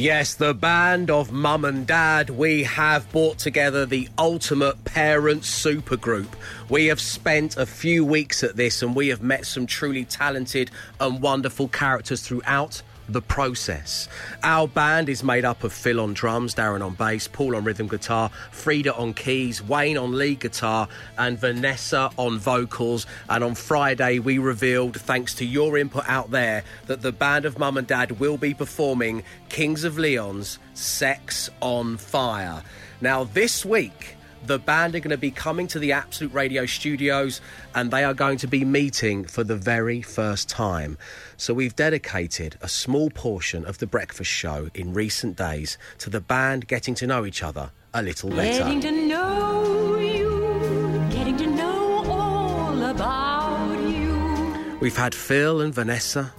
[0.00, 6.28] Yes, the band of mum and dad, we have brought together the ultimate parent supergroup.
[6.70, 10.70] We have spent a few weeks at this and we have met some truly talented
[11.00, 12.80] and wonderful characters throughout
[13.12, 14.08] the process.
[14.42, 17.88] Our band is made up of Phil on drums, Darren on bass, Paul on rhythm
[17.88, 23.06] guitar, Frida on keys, Wayne on lead guitar, and Vanessa on vocals.
[23.28, 27.58] And on Friday, we revealed, thanks to your input out there, that the band of
[27.58, 32.62] Mum and Dad will be performing Kings of Leon's Sex on Fire.
[33.00, 37.40] Now, this week, the band are going to be coming to the Absolute Radio studios
[37.74, 40.96] and they are going to be meeting for the very first time.
[41.36, 46.20] So we've dedicated a small portion of the breakfast show in recent days to the
[46.20, 48.64] band getting to know each other a little better.
[48.64, 54.78] Getting to know you, getting to know all about you.
[54.80, 56.32] We've had Phil and Vanessa.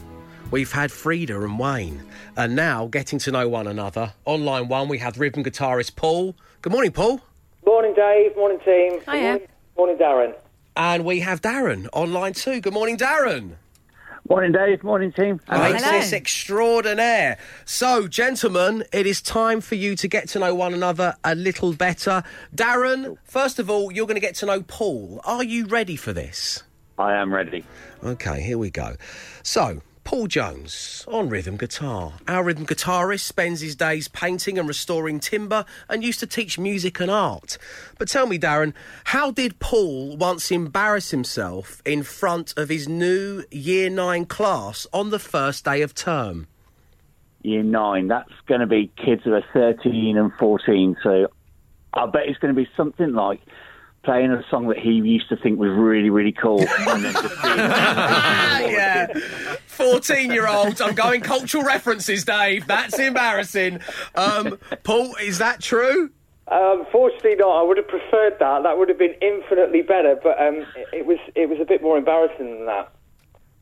[0.49, 2.03] We've had Frida and Wayne.
[2.35, 4.13] And now getting to know one another.
[4.25, 6.35] On line one, we have rhythm guitarist Paul.
[6.61, 7.21] Good morning, Paul.
[7.65, 8.36] Morning, Dave.
[8.36, 9.00] Morning, team.
[9.00, 9.21] Good Hiya.
[9.21, 9.47] Morning,
[9.78, 10.36] morning, Darren.
[10.76, 12.60] And we have Darren online too.
[12.60, 13.56] Good morning, Darren.
[14.30, 14.84] Morning, Dave.
[14.84, 15.39] Morning, team.
[15.47, 17.38] bassist extraordinaire.
[17.65, 21.74] So, gentlemen, it is time for you to get to know one another a little
[21.74, 22.24] better.
[22.56, 25.21] Darren, first of all, you're going to get to know Paul.
[25.24, 26.63] Are you ready for this?
[26.97, 27.63] I am ready.
[28.04, 28.95] Okay, here we go.
[29.43, 32.13] So, Paul Jones on rhythm guitar.
[32.27, 36.99] Our rhythm guitarist spends his days painting and restoring timber and used to teach music
[36.99, 37.57] and art.
[37.97, 38.73] But tell me, Darren,
[39.05, 45.09] how did Paul once embarrass himself in front of his new year nine class on
[45.09, 46.47] the first day of term?
[47.43, 48.07] Year nine.
[48.07, 50.97] That's going to be kids who are 13 and 14.
[51.01, 51.27] So
[51.93, 53.41] I bet it's going to be something like
[54.03, 56.59] playing a song that he used to think was really, really cool.
[56.87, 57.57] and then just being-
[58.73, 59.07] yeah.
[59.67, 60.81] 14 year olds.
[60.81, 62.67] I'm going cultural references, Dave.
[62.67, 63.79] That's embarrassing.
[64.15, 66.11] Um, Paul, is that true?
[66.47, 67.61] Unfortunately, not.
[67.61, 68.63] I would have preferred that.
[68.63, 70.19] That would have been infinitely better.
[70.21, 72.91] But um, it, it was it was a bit more embarrassing than that.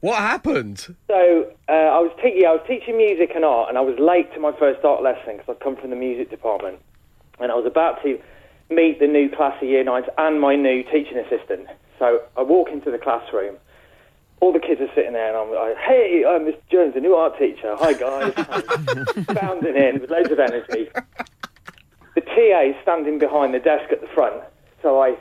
[0.02, 0.96] What happened?
[1.08, 4.34] So uh, I was te- I was teaching music and art, and I was late
[4.34, 6.80] to my first art lesson because I'd come from the music department,
[7.40, 8.20] and I was about to
[8.70, 11.68] meet the new class of year nines and my new teaching assistant.
[11.98, 13.58] So I walk into the classroom.
[14.42, 16.62] All the kids are sitting there, and I'm like, "Hey, I'm Mr.
[16.72, 17.76] Jones, the new art teacher.
[17.78, 18.34] Hi, guys."
[19.34, 20.90] Bounding in with loads of energy.
[22.16, 24.42] The TA is standing behind the desk at the front,
[24.82, 25.18] so I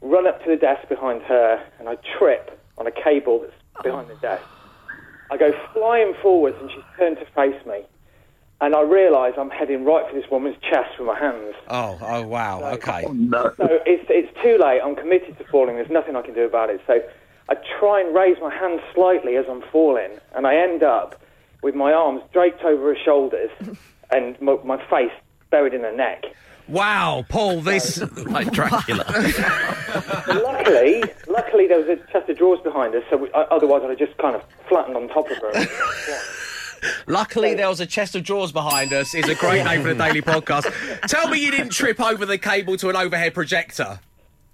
[0.00, 4.08] run up to the desk behind her, and I trip on a cable that's behind
[4.08, 4.44] the desk.
[5.30, 7.82] I go flying forwards, and she's turned to face me,
[8.60, 11.54] and I realise I'm heading right for this woman's chest with my hands.
[11.68, 12.72] Oh, oh wow.
[12.74, 13.06] Okay.
[13.12, 13.52] no.
[13.56, 14.80] So it's it's too late.
[14.84, 15.76] I'm committed to falling.
[15.76, 16.80] There's nothing I can do about it.
[16.86, 17.00] So
[17.48, 21.20] I try and raise my hand slightly as I'm falling, and I end up
[21.62, 23.50] with my arms draped over her shoulders
[24.10, 25.12] and my, my face
[25.50, 26.24] buried in her neck.
[26.68, 27.98] Wow, Paul, this.
[28.26, 29.04] like Dracula.
[30.28, 33.90] Luckily, luckily there was a chest of drawers behind us, so we, uh, otherwise I'd
[33.90, 35.66] have just kind of flattened on top of her.
[37.06, 39.14] Luckily, there was a chest of drawers behind us.
[39.14, 40.70] Is a great name for the daily podcast.
[41.08, 44.00] Tell me you didn't trip over the cable to an overhead projector.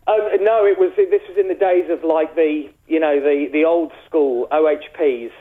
[0.07, 0.93] Um, no, it was.
[0.97, 5.33] This was in the days of like the, you know, the, the old school OHPs.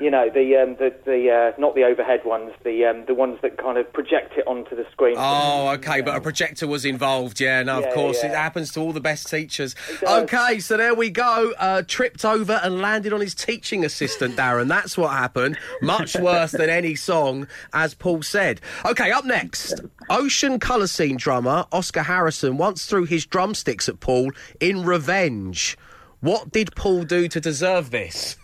[0.00, 3.38] You know, the um, the the uh, not the overhead ones, the um, the ones
[3.42, 5.14] that kind of project it onto the screen.
[5.18, 7.38] Oh, okay, but a projector was involved.
[7.38, 8.22] Yeah, no, of course.
[8.22, 8.30] yeah.
[8.30, 9.74] It happens to all the best teachers.
[10.02, 11.52] Okay, so there we go.
[11.58, 14.68] Uh, tripped over and landed on his teaching assistant, Darren.
[14.68, 15.58] That's what happened.
[15.82, 18.62] Much worse than any song, as Paul said.
[18.86, 19.80] Okay, up next.
[20.08, 25.76] Ocean Colour Scene drummer Oscar Harrison once threw his drumsticks at Paul in revenge.
[26.20, 28.36] What did Paul do to deserve this?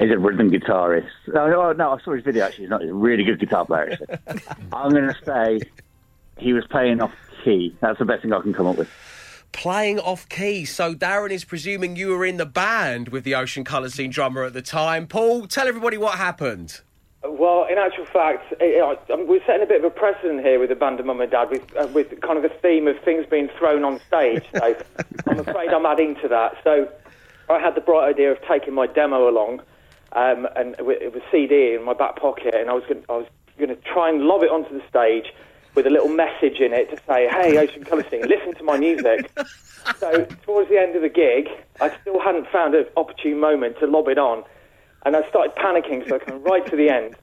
[0.00, 1.08] He's a rhythm guitarist.
[1.28, 2.64] No, no, no, I saw his video actually.
[2.64, 2.80] He's not.
[2.80, 3.98] He's a really good guitar player.
[4.26, 4.42] Actually.
[4.72, 5.60] I'm going to say
[6.38, 7.12] he was playing off
[7.44, 7.76] key.
[7.80, 8.88] That's the best thing I can come up with.
[9.52, 10.64] Playing off key.
[10.64, 14.44] So Darren is presuming you were in the band with the Ocean Colour Scene drummer
[14.44, 15.06] at the time.
[15.06, 16.80] Paul, tell everybody what happened.
[17.24, 20.70] Well, in actual fact, it, I, we're setting a bit of a precedent here with
[20.70, 23.26] the band of Mum and Dad, with, uh, with kind of the theme of things
[23.30, 24.42] being thrown on stage.
[24.54, 24.76] So
[25.28, 26.56] I'm afraid I'm adding to that.
[26.64, 26.88] So
[27.48, 29.62] I had the bright idea of taking my demo along,
[30.14, 33.26] um, and it was CD in my back pocket, and I was going I was
[33.58, 35.32] going to try and lob it onto the stage,
[35.74, 38.78] with a little message in it to say, "Hey, Ocean Colour Scene, listen to my
[38.78, 39.30] music."
[39.98, 41.48] so towards the end of the gig,
[41.80, 44.44] I still hadn't found an opportune moment to lob it on,
[45.06, 46.08] and I started panicking.
[46.08, 47.16] So I come right to the end.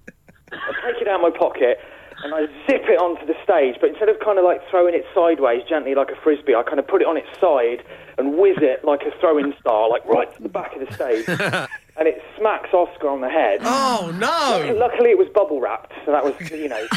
[0.52, 1.80] I take it out of my pocket
[2.24, 3.76] and I zip it onto the stage.
[3.80, 6.80] But instead of kind of like throwing it sideways gently like a frisbee, I kind
[6.80, 7.84] of put it on its side
[8.18, 11.26] and whiz it like a throwing star, like right to the back of the stage.
[12.00, 13.60] and it smacks Oscar on the head.
[13.64, 14.74] Oh no!
[14.74, 16.80] Luckily, it was bubble wrapped, so that was you know.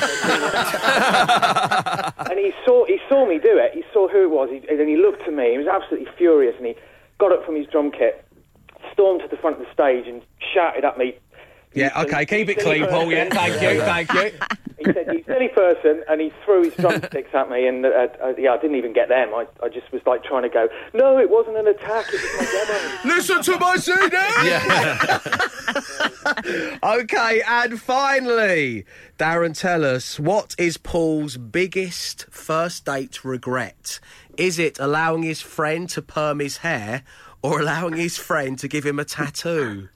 [2.30, 3.72] and he saw he saw me do it.
[3.74, 5.50] He saw who it was, he, and he looked at me.
[5.50, 6.76] He was absolutely furious, and he
[7.18, 8.24] got up from his drum kit,
[8.92, 10.22] stormed to the front of the stage, and
[10.54, 11.18] shouted at me.
[11.74, 13.10] Yeah, okay, keep it clean, Paul.
[13.10, 14.32] Yeah, thank you, thank you.
[14.84, 18.34] He said, "You silly person," and he threw his drumsticks at me, and uh, uh,
[18.36, 19.32] yeah, I didn't even get them.
[19.32, 22.06] I, I just was like trying to go, "No, it wasn't an attack.
[22.12, 24.16] It was my demo." Listen to my CD.
[27.02, 28.84] okay, and finally,
[29.18, 34.00] Darren, tell us what is Paul's biggest first date regret?
[34.36, 37.04] Is it allowing his friend to perm his hair,
[37.40, 39.90] or allowing his friend to give him a tattoo?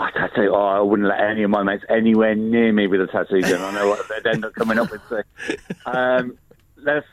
[0.00, 0.52] I tattoo.
[0.54, 3.42] Oh, I wouldn't let any of my mates anywhere near me with a tattoo.
[3.42, 5.02] Then I know what they'd end up coming up with.
[5.08, 5.22] So,
[5.84, 6.38] um,
[6.78, 7.06] let's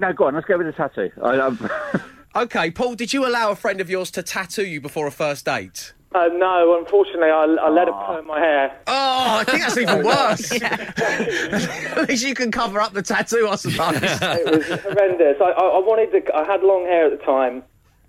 [0.00, 0.34] no, go on.
[0.34, 1.10] Let's go with the tattoo.
[1.22, 1.58] I, I'm,
[2.36, 5.46] Okay, Paul, did you allow a friend of yours to tattoo you before a first
[5.46, 5.94] date?
[6.14, 8.78] Uh, no, unfortunately, I, I let her perm my hair.
[8.86, 10.52] Oh, I think that's even worse.
[11.96, 13.96] At least you can cover up the tattoo, I suppose.
[14.02, 15.36] it was horrendous.
[15.40, 16.36] I, I, I wanted to.
[16.36, 17.62] I had long hair at the time,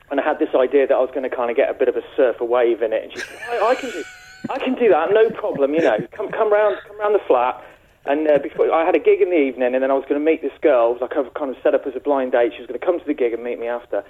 [0.10, 1.90] and I had this idea that I was going to kind of get a bit
[1.90, 3.04] of a surfer wave in it.
[3.04, 4.04] And she said, I, I can do,
[4.50, 5.74] I can do that, no problem.
[5.74, 7.64] You know, come come round, come round the flat.
[8.06, 10.20] And uh, before I had a gig in the evening, and then I was going
[10.20, 10.92] to meet this girl.
[10.92, 12.54] It was like I kind of set up as a blind date.
[12.56, 14.04] She was going to come to the gig and meet me after.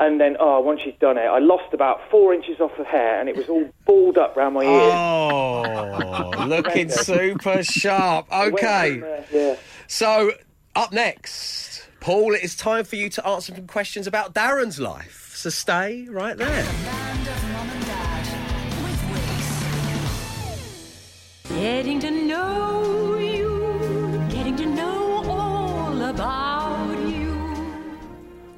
[0.00, 3.20] And then, oh, once she'd done it, I lost about four inches off of hair,
[3.20, 4.92] and it was all balled up round my ears.
[4.92, 8.26] Oh, looking super sharp.
[8.32, 8.98] Okay.
[8.98, 9.56] From, uh, yeah.
[9.86, 10.32] So,
[10.74, 15.23] up next, Paul, it is time for you to answer some questions about Darren's life.
[15.44, 16.64] So stay right there.
[21.50, 27.98] Getting to know you, getting to know all about you.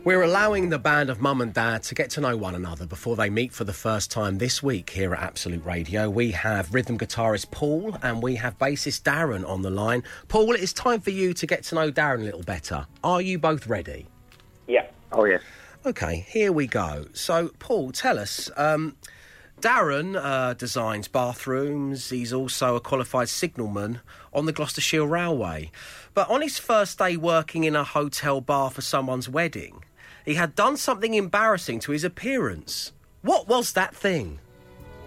[0.05, 3.17] We're allowing the band of Mum and Dad to get to know one another before
[3.17, 6.09] they meet for the first time this week here at Absolute Radio.
[6.09, 10.05] We have rhythm guitarist Paul and we have bassist Darren on the line.
[10.29, 12.87] Paul, it is time for you to get to know Darren a little better.
[13.03, 14.07] Are you both ready?
[14.69, 14.87] Yeah.
[15.11, 15.43] oh yes.
[15.87, 17.07] Okay, here we go.
[17.13, 18.51] So, Paul, tell us.
[18.57, 18.97] Um,
[19.61, 22.11] Darren uh, designs bathrooms.
[22.11, 24.01] He's also a qualified signalman
[24.33, 25.71] on the Gloucestershire Railway.
[26.13, 29.85] But on his first day working in a hotel bar for someone's wedding,
[30.25, 32.91] he had done something embarrassing to his appearance.
[33.23, 34.41] What was that thing?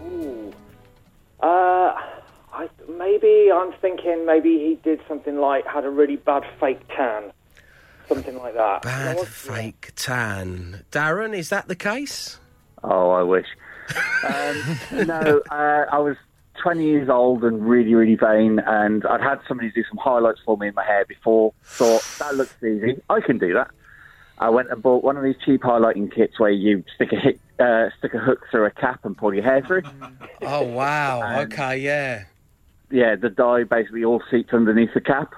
[0.02, 0.50] Ooh.
[1.40, 1.94] Uh,
[2.54, 7.32] I, maybe I'm thinking maybe he did something like had a really bad fake tan,
[8.10, 8.82] something like that.
[8.82, 10.84] Bad You know, fake tan.
[10.90, 12.38] Darren, is that the case?
[12.82, 13.46] Oh, I wish.
[14.24, 16.16] Um, no, uh, I was
[16.62, 20.56] 20 years old and really, really vain, and I'd had somebody do some highlights for
[20.56, 21.52] me in my hair before.
[21.64, 23.00] Thought that looks easy.
[23.08, 23.70] I can do that.
[24.38, 27.40] I went and bought one of these cheap highlighting kits where you stick a hit,
[27.58, 29.82] uh, stick a hook through a cap and pull your hair through.
[30.40, 31.40] Oh, wow.
[31.42, 32.24] okay, yeah.
[32.90, 35.34] yeah, the dye basically all seeped underneath the cap.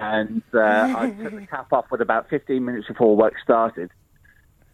[0.00, 3.90] And uh, I took the cap off with about 15 minutes before work started.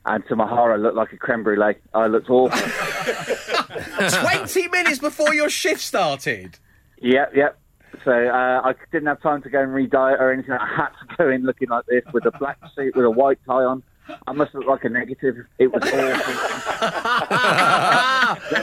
[0.07, 1.75] And to my horror, I looked like a creme brulee.
[1.93, 2.59] I looked awful.
[4.09, 6.59] 20 minutes before your shift started?
[7.01, 7.59] yep, yep.
[8.05, 10.53] So uh, I didn't have time to go and re-dye it or anything.
[10.53, 13.39] I had to go in looking like this with a black suit with a white
[13.47, 13.83] tie on.
[14.27, 15.37] I must look like a negative.
[15.59, 16.35] It was awful.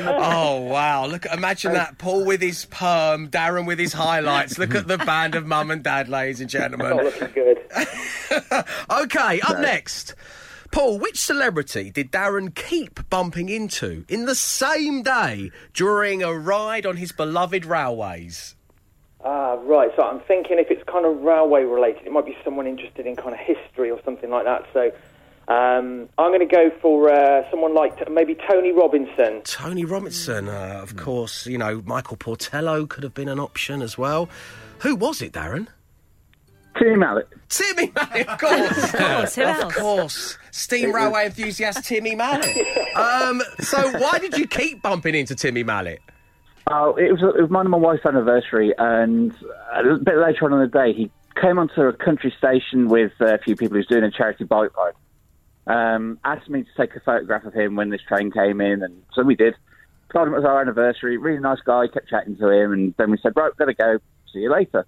[0.18, 1.06] oh wow!
[1.06, 1.98] Look, imagine that.
[1.98, 4.58] Paul with his perm, Darren with his highlights.
[4.58, 7.06] Look at the band of mum and dad, ladies and Not gentlemen.
[7.06, 7.60] looking good.
[8.90, 10.16] Okay, up next.
[10.72, 16.86] Paul, which celebrity did Darren keep bumping into in the same day during a ride
[16.86, 18.56] on his beloved railways?
[19.24, 19.90] Ah, right.
[19.96, 23.16] So I'm thinking if it's kind of railway related, it might be someone interested in
[23.16, 24.66] kind of history or something like that.
[24.74, 24.92] So
[25.48, 29.42] um, I'm going to go for uh, someone like t- maybe Tony Robinson.
[29.44, 31.46] Tony Robinson, uh, of course.
[31.46, 34.30] You know, Michael Portillo could have been an option as well.
[34.80, 35.68] Who was it, Darren?
[36.78, 37.28] Tim Mallett.
[37.50, 38.94] Timmy Mallett, of course.
[38.94, 39.76] Of course, who of else?
[39.76, 40.38] course.
[40.52, 42.58] Steam railway enthusiast Timmy Mallett.
[42.96, 46.02] um, so why did you keep bumping into Timmy Mallett?
[46.72, 49.34] Oh, it was, it was mine and my wife's anniversary, and
[49.74, 53.38] a bit later on in the day, he came onto a country station with a
[53.38, 54.94] few people who's doing a charity bike ride.
[55.68, 59.02] Um, asked me to take a photograph of him when this train came in, and
[59.14, 59.56] so we did.
[60.14, 61.18] Told him it was our anniversary.
[61.18, 61.88] Really nice guy.
[61.88, 63.98] Kept chatting to him, and then we said, "Right, gotta go.
[64.32, 64.86] See you later."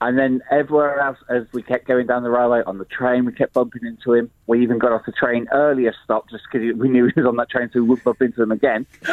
[0.00, 3.32] And then everywhere else, as we kept going down the railway, on the train, we
[3.32, 4.30] kept bumping into him.
[4.46, 7.36] We even got off the train earlier stop just because we knew he was on
[7.36, 8.86] that train, so we wouldn't bump into him again.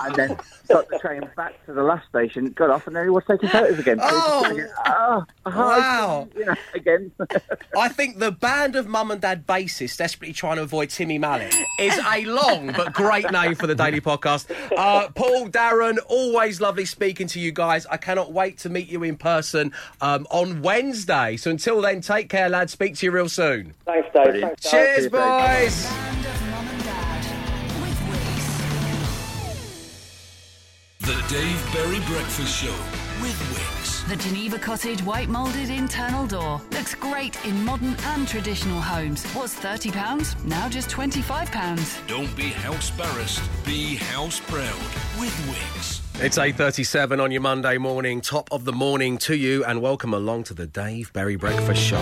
[0.00, 0.36] and then
[0.68, 3.48] got the train back to the last station, got off, and then he was taking
[3.50, 3.98] photos again.
[3.98, 4.52] So Oh.
[4.56, 6.28] just oh, Wow.
[6.34, 7.12] you know, again.
[7.76, 11.54] I think the band of mum and dad bassists desperately trying to avoid Timmy Mallett
[11.78, 14.50] is a long but great name for the Daily Podcast.
[14.76, 17.84] Uh, Paul, Darren, always lovely speaking to you guys.
[17.86, 21.36] I cannot wait to meet you in person um, on Wednesday.
[21.36, 22.72] So until then, take care, lads.
[22.72, 23.74] Speak to you real soon.
[23.84, 24.40] Thanks, Dave.
[24.40, 24.70] Thanks, Dave.
[24.70, 25.92] Cheers, boys.
[31.00, 32.70] The Dave Berry Breakfast Show
[33.20, 34.08] with Wickes.
[34.08, 39.24] The Geneva Cottage white moulded internal door looks great in modern and traditional homes.
[39.34, 42.06] Was £30, now just £25.
[42.06, 44.78] Don't be house barrassed, be house proud
[45.18, 46.01] with Wickes.
[46.24, 48.20] It's 8.37 on your Monday morning.
[48.20, 51.98] Top of the morning to you and welcome along to the Dave Berry Breakfast Show.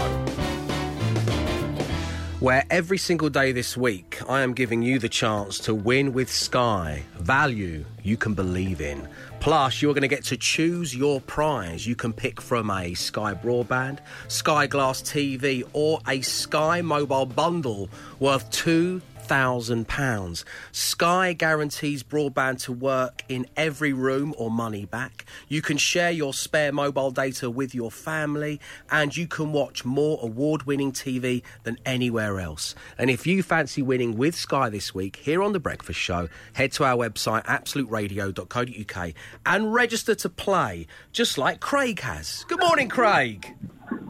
[2.39, 6.31] Where every single day this week I am giving you the chance to win with
[6.31, 7.03] Sky.
[7.19, 9.09] Value you can believe in.
[9.41, 11.87] Plus, you're going to get to choose your prize.
[11.87, 17.89] You can pick from a Sky Broadband, Sky Glass TV, or a Sky Mobile bundle
[18.19, 20.45] worth two thousand pounds.
[20.73, 25.25] Sky guarantees broadband to work in every room or money back.
[25.47, 28.59] You can share your spare mobile data with your family,
[28.91, 32.75] and you can watch more award-winning TV than anywhere else.
[32.99, 36.73] And if you fancy winning with Sky this week here on the Breakfast Show, head
[36.73, 39.15] to our website absoluteradio.co.uk
[39.47, 42.45] and register to play, just like Craig has.
[42.49, 43.55] Good morning, Craig.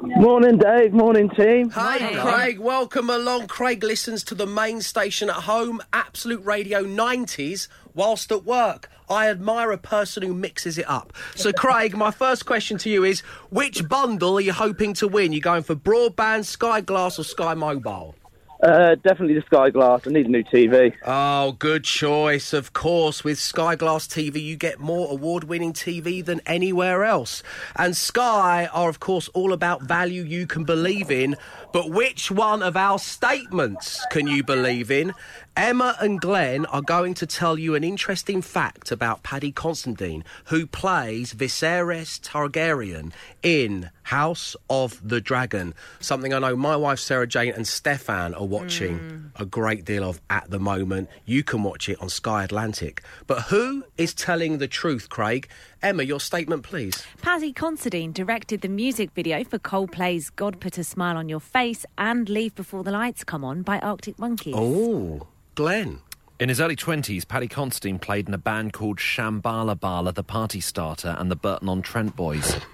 [0.02, 0.92] Morning, Dave.
[0.92, 1.70] Morning, team.
[1.70, 2.58] Hi, Craig.
[2.58, 3.46] Welcome along.
[3.46, 8.90] Craig listens to the main station at home, Absolute Radio 90s, whilst at work.
[9.08, 11.12] I admire a person who mixes it up.
[11.34, 15.32] So, Craig, my first question to you is which bundle are you hoping to win?
[15.32, 18.14] You going for broadband, Sky Glass, or Sky Mobile?
[18.62, 20.02] Uh, definitely the Sky Glass.
[20.06, 20.92] I need a new TV.
[21.06, 22.52] Oh, good choice.
[22.52, 27.42] Of course, with Sky Glass TV, you get more award winning TV than anywhere else.
[27.76, 31.36] And Sky are, of course, all about value you can believe in.
[31.72, 35.14] But which one of our statements can you believe in?
[35.56, 40.66] Emma and Glenn are going to tell you an interesting fact about Paddy Considine, who
[40.66, 45.74] plays Viserys Targaryen in House of the Dragon.
[46.00, 49.26] Something I know my wife Sarah Jane and Stefan are watching hmm.
[49.36, 51.08] a great deal of at the moment.
[51.24, 53.02] You can watch it on Sky Atlantic.
[53.26, 55.48] But who is telling the truth, Craig?
[55.82, 57.02] Emma, your statement, please.
[57.22, 61.86] Paddy Considine directed the music video for Coldplay's God Put a Smile on Your Face
[61.96, 64.54] and Leave Before the Lights Come On by Arctic Monkeys.
[64.56, 66.00] Oh, Glenn.
[66.38, 70.60] In his early 20s, Paddy Considine played in a band called Shambhala Bala, the Party
[70.60, 72.56] Starter, and the Burton on Trent Boys.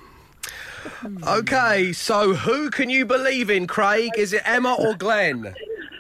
[1.27, 4.12] Okay, so who can you believe in, Craig?
[4.16, 5.53] Is it Emma or Glenn?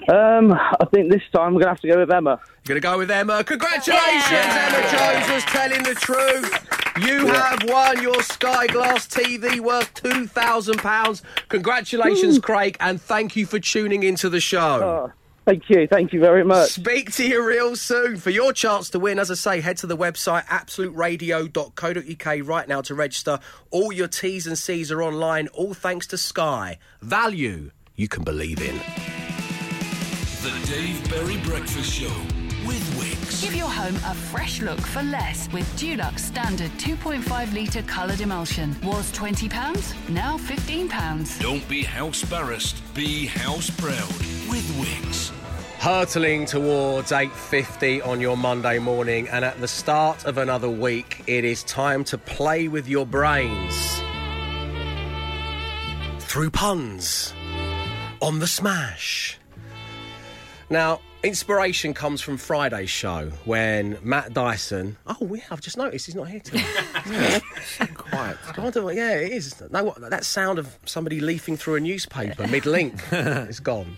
[0.08, 2.38] Um, I think this time we're going to have to go with Emma.
[2.64, 3.42] You're going to go with Emma.
[3.42, 6.65] Congratulations, Emma Jones was telling the truth.
[7.00, 11.22] You have won your Sky Glass TV worth £2,000.
[11.48, 14.80] Congratulations, Craig, and thank you for tuning into the show.
[14.82, 15.12] Oh,
[15.44, 15.86] thank you.
[15.86, 16.70] Thank you very much.
[16.70, 18.16] Speak to you real soon.
[18.16, 22.80] For your chance to win, as I say, head to the website absoluteradio.co.uk right now
[22.80, 23.40] to register.
[23.70, 26.78] All your T's and C's are online, all thanks to Sky.
[27.02, 28.80] Value you can believe in.
[30.42, 32.14] The Dave Berry Breakfast Show
[32.66, 32.95] with Wickes.
[33.40, 38.74] Give your home a fresh look for less with Dulux Standard 2.5 litre coloured emulsion.
[38.82, 41.40] Was £20, now £15.
[41.40, 44.08] Don't be house barrassed, be house proud
[44.48, 45.30] with Wickes.
[45.78, 51.44] hurtling towards 8.50 on your monday morning and at the start of another week it
[51.44, 54.00] is time to play with your brains
[56.20, 57.34] through puns
[58.22, 59.38] on the smash
[60.70, 66.14] now inspiration comes from friday's show when matt dyson oh yeah i've just noticed he's
[66.14, 66.64] not here today.
[67.08, 67.38] Yeah.
[67.94, 68.36] quiet.
[68.56, 71.80] I wonder what- yeah it is no what that sound of somebody leafing through a
[71.80, 73.96] newspaper mid-link it's gone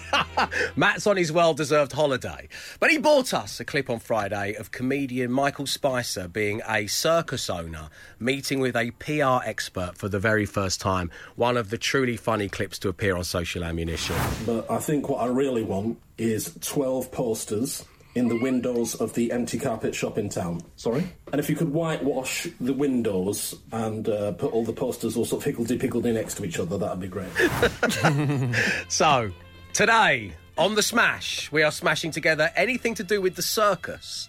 [0.76, 2.48] Matt's on his well deserved holiday.
[2.80, 7.48] But he bought us a clip on Friday of comedian Michael Spicer being a circus
[7.50, 11.10] owner meeting with a PR expert for the very first time.
[11.36, 14.16] One of the truly funny clips to appear on Social Ammunition.
[14.46, 17.84] But I think what I really want is 12 posters
[18.14, 20.60] in the windows of the empty carpet shop in town.
[20.76, 21.04] Sorry?
[21.32, 25.40] And if you could whitewash the windows and uh, put all the posters all sort
[25.40, 27.30] of higgledy-piggledy next to each other, that'd be great.
[28.88, 29.30] So,
[29.72, 34.28] today on The Smash, we are smashing together anything to do with the circus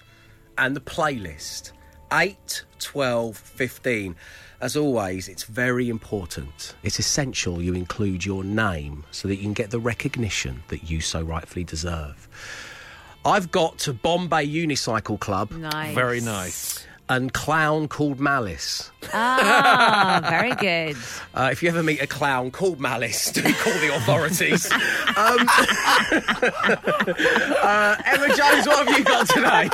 [0.58, 1.72] and the playlist.
[2.12, 4.16] 8, 12, 15.
[4.62, 6.76] As always, it's very important.
[6.84, 11.02] It's essential you include your name so that you can get the recognition that you
[11.02, 12.30] so rightfully deserve.
[13.26, 15.52] I've got to Bombay Unicycle Club.
[15.52, 15.96] Nice.
[15.96, 16.86] Very nice.
[17.10, 18.89] And clown called Malice.
[19.14, 20.95] Ah, very good.
[21.36, 24.72] Uh, if you ever meet a clown called Malice, do call the authorities.
[24.72, 24.78] um,
[27.64, 29.68] uh, Emma Jones, what have you got today?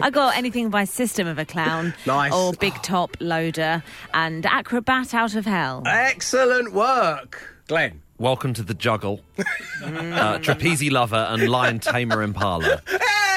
[0.00, 1.94] I got anything by System of a Clown.
[2.06, 2.32] Nice.
[2.32, 3.82] Or Big Top Loader
[4.14, 5.82] and Acrobat Out of Hell.
[5.84, 8.02] Excellent work, Glenn.
[8.18, 9.20] Welcome to the juggle.
[9.84, 12.82] uh, Trapeze Lover and Lion Tamer Impala.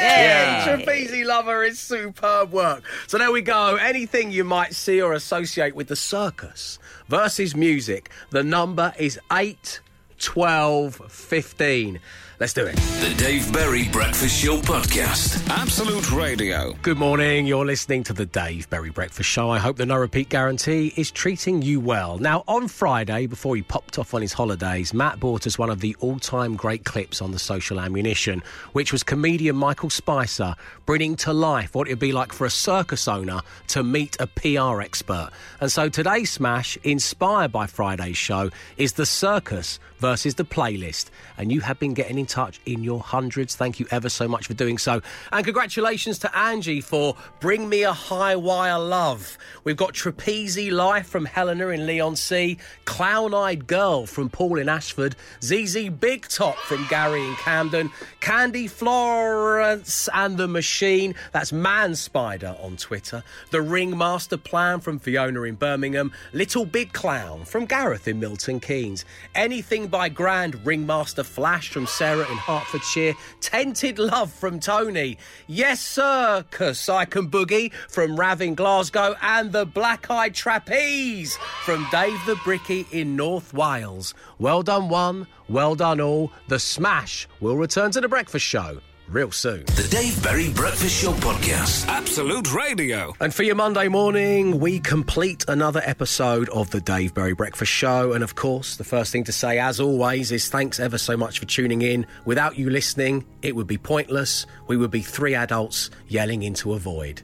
[0.02, 2.84] Hey, Trapeze Lover is superb work.
[3.06, 3.76] So there we go.
[3.76, 9.80] Anything you might see or associate with the circus versus music, the number is 8,
[10.18, 12.00] 12, 15.
[12.42, 12.76] Let's do it.
[12.76, 15.48] The Dave Berry Breakfast Show Podcast.
[15.48, 16.74] Absolute Radio.
[16.82, 17.46] Good morning.
[17.46, 19.52] You're listening to the Dave Berry Breakfast Show.
[19.52, 22.18] I hope the no repeat guarantee is treating you well.
[22.18, 25.82] Now, on Friday, before he popped off on his holidays, Matt brought us one of
[25.82, 30.56] the all time great clips on the social ammunition, which was comedian Michael Spicer
[30.88, 34.82] bringing to life what it'd be like for a circus owner to meet a PR
[34.82, 35.30] expert.
[35.60, 41.12] And so today's smash, inspired by Friday's show, is the circus versus the playlist.
[41.38, 43.56] And you have been getting in touch in your hundreds.
[43.56, 45.02] Thank you ever so much for doing so.
[45.32, 49.38] And congratulations to Angie for Bring Me a High Wire Love.
[49.64, 55.16] We've got Trapeze Life from Helena in Leigh-on-Sea, Clown Eyed Girl from Paul in Ashford,
[55.44, 62.56] ZZ Big Top from Gary in Camden, Candy Florence and the Machine, that's Man Spider
[62.60, 68.20] on Twitter, The Ringmaster Plan from Fiona in Birmingham, Little Big Clown from Gareth in
[68.20, 75.18] Milton Keynes, Anything by Grand Ringmaster Flash from Sarah in Hertfordshire, Tented Love from Tony,
[75.48, 81.86] Yes Sir, I Can Boogie from Rav in Glasgow, and The Black Eyed Trapeze from
[81.92, 84.14] Dave the Bricky in North Wales.
[84.40, 86.32] Well done, one, well done, all.
[86.48, 88.80] The Smash will return to the breakfast show
[89.12, 89.66] real soon.
[89.66, 91.88] The Dave Berry Breakfast Show Podcast.
[91.88, 93.14] Absolute Radio.
[93.20, 98.14] And for your Monday morning, we complete another episode of the Dave Berry Breakfast Show.
[98.14, 101.40] And of course, the first thing to say, as always, is thanks ever so much
[101.40, 102.06] for tuning in.
[102.26, 104.46] Without you listening, it would be pointless.
[104.68, 107.22] We would be three adults yelling into a void.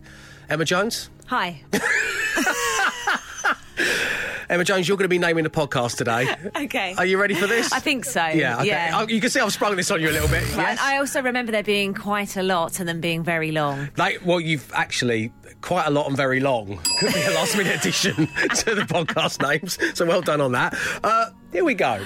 [0.50, 1.10] Emma Jones?
[1.28, 1.62] Hi.
[4.50, 6.28] Emma Jones, you're going to be naming the podcast today.
[6.68, 6.95] Okay.
[6.98, 7.72] Are you ready for this?
[7.72, 8.26] I think so.
[8.28, 8.68] Yeah, okay.
[8.68, 8.91] Yeah.
[9.02, 10.41] Oh, You can see I've sprung this on you a little bit.
[10.56, 10.80] Right, Yes?
[10.82, 13.89] I also remember there being quite a lot and them being very long.
[13.98, 15.32] Like, well, you've actually
[15.62, 16.80] quite a lot and very long.
[17.00, 19.78] Could be a last minute addition to the podcast names.
[19.98, 20.76] So well done on that.
[21.04, 22.04] Uh, here we go.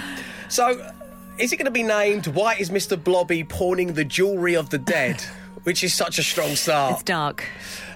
[0.48, 0.92] So,
[1.38, 3.02] is it going to be named Why is Mr.
[3.02, 5.20] Blobby pawning the jewellery of the dead?
[5.64, 6.94] Which is such a strong start.
[6.94, 7.44] It's dark.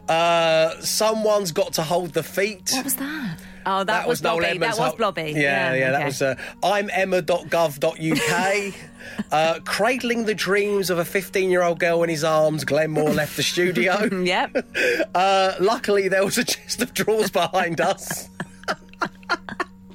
[0.08, 2.70] Uh, someone's got to hold the feet.
[2.72, 3.38] What was that?
[3.68, 4.50] Oh, that, was, Noel Blobby.
[4.52, 5.32] Edmonds' That was Blobby.
[5.36, 6.04] Yeah, yeah, that okay.
[6.04, 6.22] was.
[6.22, 8.74] Uh, I'm Emma.gov.uk.
[9.32, 13.10] uh, cradling the dreams of a 15 year old girl in his arms, Glenn Moore
[13.10, 14.08] left the studio.
[14.22, 14.56] yep.
[15.14, 18.28] Uh, luckily, there was a chest of drawers behind us.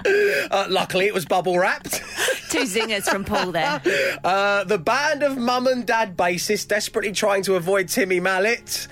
[0.04, 2.02] Uh, luckily, it was bubble wrapped.
[2.50, 3.82] Two zingers from Paul there.
[4.24, 8.88] Uh, the band of mum and dad bassists desperately trying to avoid Timmy Mallett.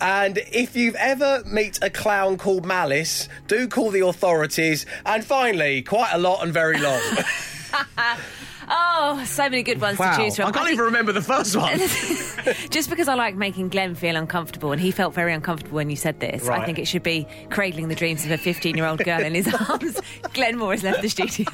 [0.00, 4.86] And if you've ever meet a clown called Malice, do call the authorities.
[5.06, 7.00] And finally, quite a lot and very long.
[8.74, 10.46] Oh, so many good ones wow, to choose from.
[10.46, 11.78] I can't think- even remember the first one.
[12.70, 15.96] Just because I like making Glenn feel uncomfortable, and he felt very uncomfortable when you
[15.96, 19.04] said this, I think it should be cradling the dreams of a 15 year old
[19.04, 20.00] girl in his arms.
[20.32, 21.46] Glenn Moore has left the studio.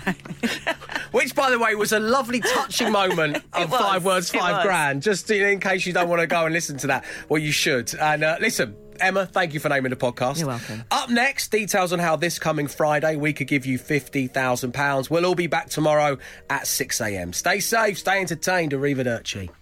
[1.11, 5.03] Which, by the way, was a lovely, touching moment of was, five words, five grand.
[5.03, 7.51] Just in, in case you don't want to go and listen to that, well, you
[7.53, 7.93] should.
[7.97, 10.39] And uh, listen, Emma, thank you for naming the podcast.
[10.39, 10.85] You're welcome.
[10.91, 15.11] Up next, details on how this coming Friday we could give you £50,000.
[15.11, 16.19] We'll all be back tomorrow
[16.51, 17.33] at 6 a.m.
[17.33, 18.73] Stay safe, stay entertained.
[18.73, 19.51] Arrivederci.